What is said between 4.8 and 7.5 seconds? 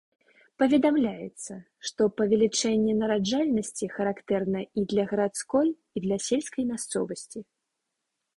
і для гарадской, і для сельскай мясцовасці.